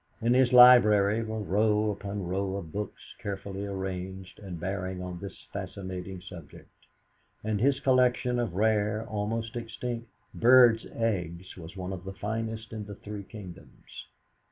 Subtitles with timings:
[0.19, 5.45] In his library were row upon row of books carefully arranged and bearing on this
[5.53, 6.71] fascinating subject;
[7.43, 12.85] and his collection of rare, almost extinct, birds' eggs was one of the finest in
[12.87, 14.07] the "three kingdoms."